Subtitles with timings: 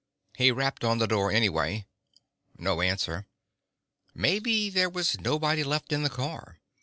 [0.35, 1.85] He rapped on the door anyway.
[2.57, 3.27] No answer.
[4.15, 6.59] Maybe there was nobody left in the car.